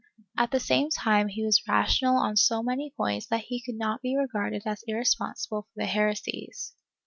[0.35, 4.01] At the same time he was rational on so many points that he could not
[4.01, 6.73] be regarded as irresponsible for his heresies.